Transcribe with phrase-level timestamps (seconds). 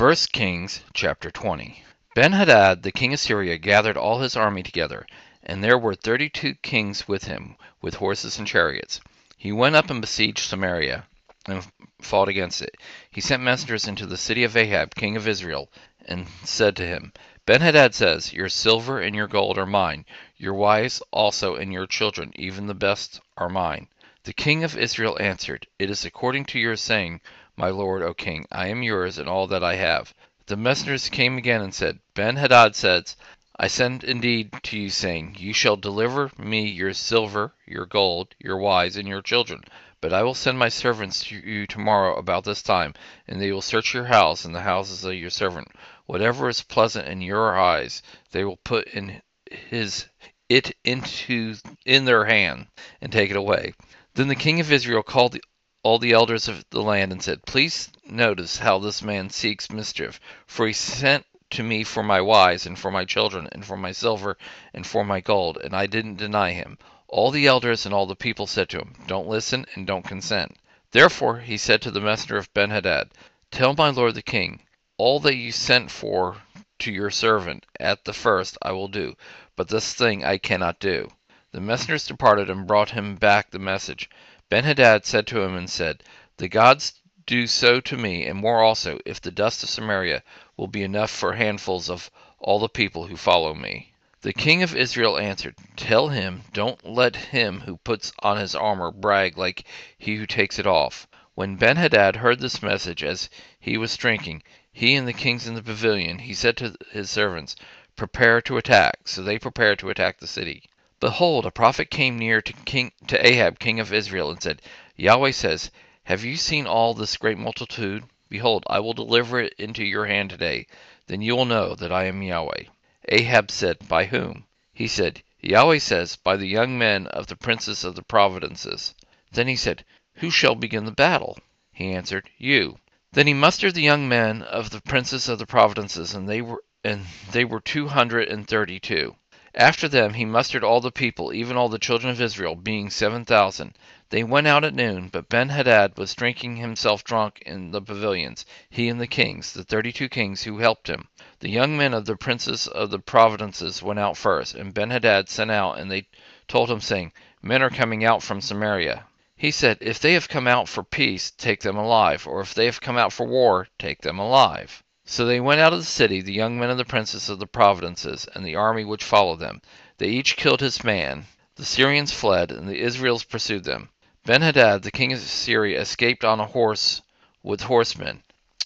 [0.00, 1.84] 1 Kings chapter 20.
[2.14, 5.06] Ben-Hadad, the king of Syria, gathered all his army together,
[5.42, 9.02] and there were thirty-two kings with him, with horses and chariots.
[9.36, 11.04] He went up and besieged Samaria,
[11.46, 12.78] and fought against it.
[13.10, 15.70] He sent messengers into the city of Ahab, king of Israel,
[16.06, 17.12] and said to him,
[17.44, 20.06] Ben-Hadad says, Your silver and your gold are mine,
[20.38, 23.86] your wives also and your children, even the best, are mine.
[24.24, 27.20] The king of Israel answered, It is according to your saying,
[27.60, 30.14] my lord, O king, I am yours and all that I have.
[30.46, 33.16] The messengers came again and said, Ben-Hadad says,
[33.54, 38.56] I send indeed to you, saying, You shall deliver me your silver, your gold, your
[38.56, 39.62] wives, and your children.
[40.00, 42.94] But I will send my servants to you tomorrow about this time,
[43.28, 45.68] and they will search your house and the houses of your servant.
[46.06, 50.06] Whatever is pleasant in your eyes, they will put in his
[50.48, 52.68] it into in their hand
[53.02, 53.74] and take it away.
[54.14, 55.42] Then the king of Israel called the
[55.82, 60.20] all the elders of the land and said, Please notice how this man seeks mischief,
[60.46, 63.90] for he sent to me for my wives and for my children and for my
[63.90, 64.36] silver
[64.74, 66.78] and for my gold, and I didn't deny him.
[67.08, 70.56] All the elders and all the people said to him, Don't listen and don't consent.
[70.92, 73.10] Therefore he said to the messenger of Benhadad,
[73.50, 74.62] Tell my lord the king,
[74.96, 76.36] all that you sent for
[76.80, 79.16] to your servant at the first I will do,
[79.56, 81.10] but this thing I cannot do.
[81.52, 84.08] The messengers departed and brought him back the message.
[84.50, 86.02] Ben-Hadad said to him and said,
[86.38, 90.24] The gods do so to me, and more also, if the dust of Samaria
[90.56, 93.92] will be enough for handfuls of all the people who follow me.
[94.22, 98.90] The king of Israel answered, Tell him, don't let him who puts on his armor
[98.90, 99.64] brag like
[99.96, 101.06] he who takes it off.
[101.36, 105.62] When Ben-Hadad heard this message as he was drinking, he and the kings in the
[105.62, 107.54] pavilion, he said to his servants,
[107.94, 109.06] Prepare to attack.
[109.06, 110.64] So they prepared to attack the city.
[111.00, 114.60] Behold, a prophet came near to King to Ahab, king of Israel, and said,
[114.96, 115.70] Yahweh says,
[116.04, 118.04] Have you seen all this great multitude?
[118.28, 120.66] Behold, I will deliver it into your hand today.
[121.06, 122.64] Then you will know that I am Yahweh.
[123.08, 124.44] Ahab said, By whom?
[124.74, 128.94] He said, Yahweh says, By the young men of the princes of the providences.
[129.32, 131.38] Then he said, Who shall begin the battle?
[131.72, 132.78] He answered, You.
[133.10, 136.62] Then he mustered the young men of the princes of the providences, and they were
[136.84, 139.16] and they were two hundred and thirty-two.
[139.56, 143.24] After them he mustered all the people, even all the children of Israel, being seven
[143.24, 143.76] thousand.
[144.10, 148.88] They went out at noon, but Ben-Hadad was drinking himself drunk in the pavilions, he
[148.88, 151.08] and the kings, the thirty-two kings who helped him.
[151.40, 155.50] The young men of the princes of the providences went out first, and Ben-Hadad sent
[155.50, 156.06] out, and they
[156.46, 157.12] told him, saying,
[157.42, 159.04] Men are coming out from Samaria.
[159.36, 162.66] He said, If they have come out for peace, take them alive, or if they
[162.66, 164.84] have come out for war, take them alive.
[165.12, 167.46] So they went out of the city, the young men of the princes of the
[167.48, 169.60] providences, and the army which followed them.
[169.98, 171.26] They each killed his man.
[171.56, 173.88] The Syrians fled, and the Israels pursued them.
[174.24, 177.02] Benhadad, the king of Syria, escaped on a horse
[177.42, 178.22] with horsemen.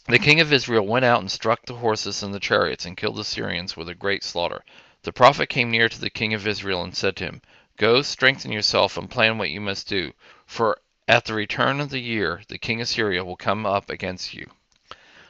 [0.06, 3.16] The king of Israel went out and struck the horses and the chariots, and killed
[3.16, 4.66] the Syrians with a great slaughter.
[5.04, 7.40] The prophet came near to the king of Israel and said to him,
[7.78, 10.12] Go, strengthen yourself, and plan what you must do,
[10.44, 10.76] for
[11.08, 14.50] at the return of the year the king of Syria will come up against you.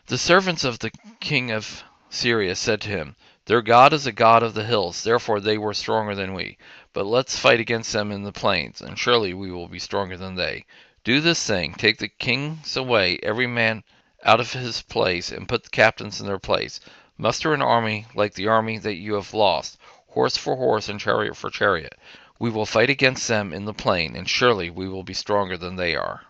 [0.06, 3.16] The servants of the king of Syria said to him,
[3.47, 6.59] Their God is a God of the hills, therefore they were stronger than we.
[6.92, 10.34] But let's fight against them in the plains, and surely we will be stronger than
[10.34, 10.66] they.
[11.04, 13.82] Do this thing, take the kings away, every man
[14.22, 16.81] out of his place, and put the captains in their place.
[17.16, 19.78] Muster an army like the army that you have lost,
[20.09, 21.98] horse for horse and chariot for chariot.
[22.38, 25.76] We will fight against them in the plain, and surely we will be stronger than
[25.76, 26.25] they are.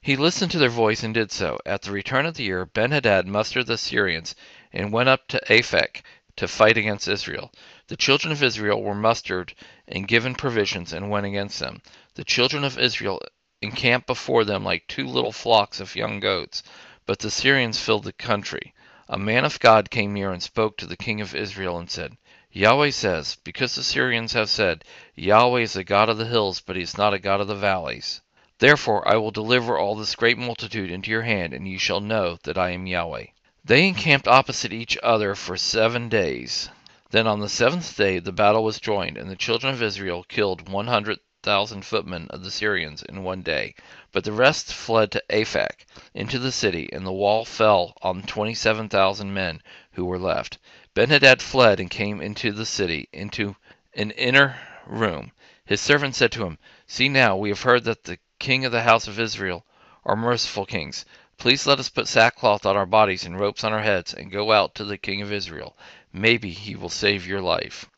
[0.00, 1.58] He listened to their voice and did so.
[1.66, 4.36] At the return of the year, Benhadad mustered the Syrians
[4.72, 6.02] and went up to Aphek
[6.36, 7.50] to fight against Israel.
[7.88, 9.54] The children of Israel were mustered
[9.88, 11.82] and given provisions and went against them.
[12.14, 13.20] The children of Israel
[13.60, 16.62] encamped before them like two little flocks of young goats,
[17.04, 18.74] but the Syrians filled the country.
[19.08, 22.16] A man of God came near and spoke to the king of Israel and said,
[22.52, 24.84] Yahweh says, Because the Syrians have said,
[25.16, 27.56] Yahweh is a God of the hills, but he is not a God of the
[27.56, 28.20] valleys.
[28.60, 32.40] Therefore I will deliver all this great multitude into your hand, and you shall know
[32.42, 33.26] that I am Yahweh.
[33.64, 36.68] They encamped opposite each other for seven days.
[37.10, 40.68] Then on the seventh day the battle was joined, and the children of Israel killed
[40.68, 43.76] one hundred thousand footmen of the Syrians in one day.
[44.10, 48.54] But the rest fled to Aphek, into the city, and the wall fell on twenty
[48.54, 49.62] seven thousand men
[49.92, 50.58] who were left.
[50.94, 53.54] Benhadad fled and came into the city, into
[53.94, 55.30] an inner room.
[55.64, 56.58] His servant said to him,
[56.88, 59.66] See now, we have heard that the king of the house of Israel,
[60.04, 61.04] are merciful kings.
[61.38, 64.52] Please let us put sackcloth on our bodies and ropes on our heads, and go
[64.52, 65.76] out to the king of Israel.
[66.12, 67.88] Maybe he will save your life.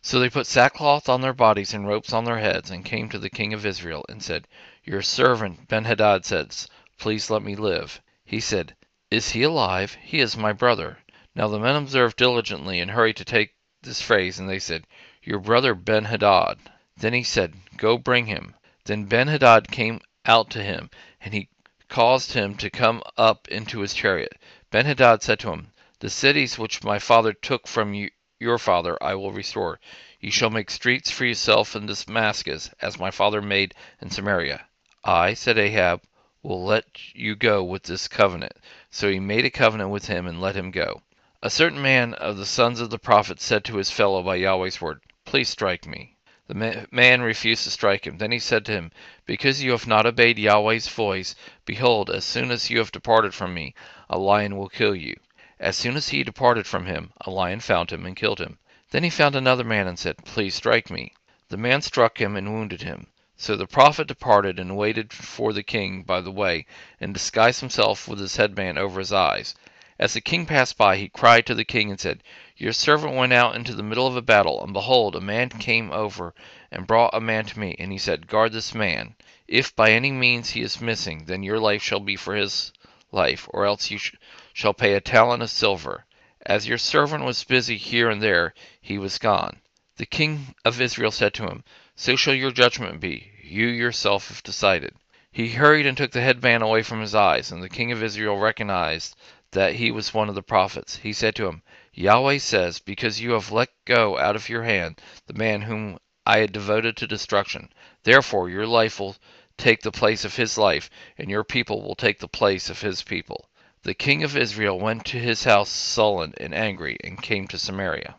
[0.00, 3.18] So they put sackcloth on their bodies and ropes on their heads, and came to
[3.18, 4.48] the king of Israel, and said,
[4.84, 6.66] Your servant Benhadad says,
[6.98, 8.00] Please let me live.
[8.24, 8.74] He said,
[9.10, 9.96] Is he alive?
[10.02, 10.98] He is my brother.
[11.34, 14.86] Now the men observed diligently and hurried to take this phrase, and they said,
[15.22, 16.58] Your brother Benhadad.
[16.96, 18.54] Then he said, Go bring him.
[18.84, 20.90] Then Benhadad came out to him,
[21.20, 21.48] and he
[21.88, 24.36] caused him to come up into his chariot.
[24.72, 29.14] Benhadad said to him, The cities which my father took from you, your father I
[29.14, 29.78] will restore.
[30.18, 34.66] You shall make streets for yourself in Damascus, as my father made in Samaria.
[35.04, 36.02] I, said Ahab,
[36.42, 38.56] will let you go with this covenant.
[38.90, 41.02] So he made a covenant with him and let him go.
[41.40, 44.80] A certain man of the sons of the prophets said to his fellow by Yahweh's
[44.80, 46.11] word, Please strike me.
[46.54, 48.18] The man refused to strike him.
[48.18, 48.92] Then he said to him,
[49.24, 51.34] Because you have not obeyed Yahweh's voice,
[51.64, 53.74] behold, as soon as you have departed from me,
[54.10, 55.16] a lion will kill you.
[55.58, 58.58] As soon as he departed from him, a lion found him and killed him.
[58.90, 61.14] Then he found another man and said, Please strike me.
[61.48, 63.06] The man struck him and wounded him.
[63.38, 66.66] So the prophet departed and waited for the king by the way,
[67.00, 69.54] and disguised himself with his headband over his eyes.
[70.02, 72.24] As the king passed by, he cried to the king and said,
[72.56, 75.92] Your servant went out into the middle of a battle, and behold, a man came
[75.92, 76.34] over
[76.72, 79.14] and brought a man to me, and he said, Guard this man.
[79.46, 82.72] If by any means he is missing, then your life shall be for his
[83.12, 84.16] life, or else you sh
[84.52, 86.04] shall pay a talent of silver.
[86.44, 89.60] As your servant was busy here and there, he was gone.
[89.98, 91.62] The king of Israel said to him,
[91.94, 93.30] So shall your judgment be.
[93.40, 94.96] You yourself have decided.
[95.30, 98.36] He hurried and took the headband away from his eyes, and the king of Israel
[98.36, 99.14] recognized
[99.52, 100.96] that he was one of the prophets.
[100.96, 101.62] He said to him,
[101.94, 106.38] Yahweh says, Because you have let go out of your hand the man whom I
[106.38, 107.72] had devoted to destruction,
[108.02, 109.16] therefore your life will
[109.58, 110.88] take the place of his life,
[111.18, 113.48] and your people will take the place of his people.
[113.82, 118.16] The king of Israel went to his house sullen and angry, and came to Samaria.